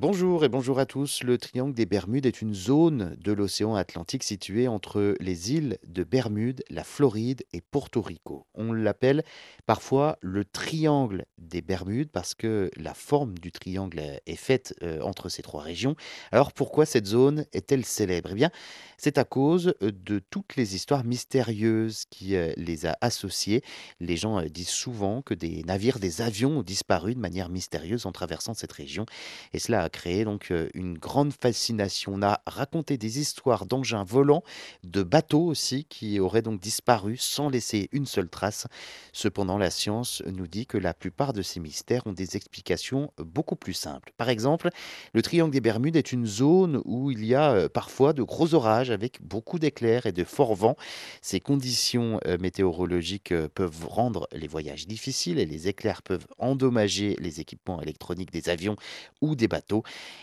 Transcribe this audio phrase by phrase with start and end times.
[0.00, 1.24] Bonjour et bonjour à tous.
[1.24, 6.04] Le triangle des Bermudes est une zone de l'océan Atlantique située entre les îles de
[6.04, 8.46] Bermude, la Floride et Porto Rico.
[8.54, 9.24] On l'appelle
[9.66, 15.28] parfois le triangle des Bermudes parce que la forme du triangle est faite euh, entre
[15.28, 15.96] ces trois régions.
[16.30, 18.28] Alors pourquoi cette zone est-elle célèbre?
[18.30, 18.50] Eh bien,
[18.98, 23.64] c'est à cause de toutes les histoires mystérieuses qui euh, les a associées.
[23.98, 28.06] Les gens euh, disent souvent que des navires, des avions ont disparu de manière mystérieuse
[28.06, 29.04] en traversant cette région.
[29.52, 32.12] Et cela créé donc euh, une grande fascination.
[32.14, 34.42] On a raconté des histoires d'engins volants,
[34.84, 38.66] de bateaux aussi, qui auraient donc disparu sans laisser une seule trace.
[39.12, 43.56] Cependant, la science nous dit que la plupart de ces mystères ont des explications beaucoup
[43.56, 44.12] plus simples.
[44.16, 44.70] Par exemple,
[45.14, 48.54] le triangle des Bermudes est une zone où il y a euh, parfois de gros
[48.54, 50.76] orages avec beaucoup d'éclairs et de forts vents.
[51.22, 57.40] Ces conditions euh, météorologiques peuvent rendre les voyages difficiles et les éclairs peuvent endommager les
[57.40, 58.76] équipements électroniques des avions
[59.20, 59.77] ou des bateaux.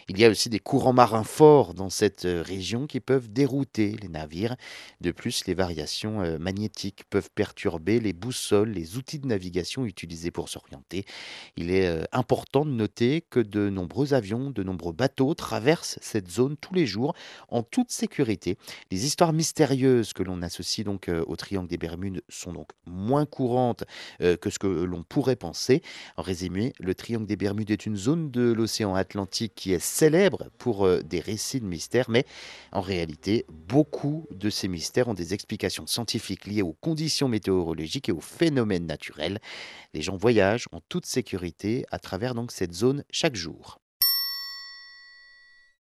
[0.08, 3.96] Il y a aussi des courants marins forts dans cette euh, région qui peuvent dérouter
[4.02, 4.56] les navires.
[5.02, 10.30] De plus, les variations euh, magnétiques peuvent perturber les boussoles, les outils de navigation utilisés
[10.30, 11.06] pour s'orienter.
[11.58, 16.30] Il est euh, important de noter que de nombreux avions, de nombreux bateaux traversent cette
[16.30, 17.16] zone tous les jours
[17.50, 18.58] en toute sécurité.
[18.92, 23.84] Les histoires mystérieuses que l'on associe donc au triangle des Bermudes sont donc moins courantes
[24.20, 25.82] que ce que l'on pourrait penser.
[26.18, 30.50] En résumé, le triangle des Bermudes est une zone de l'océan Atlantique qui est célèbre
[30.58, 32.26] pour euh, des récits de mystères, mais
[32.72, 38.14] en réalité, beaucoup de ces mystères ont des explications scientifiques liées aux conditions météorologiques et
[38.14, 39.40] aux phénomènes naturels.
[39.94, 43.80] Les gens voyagent en toute sécurité à travers donc cette zone chaque jour.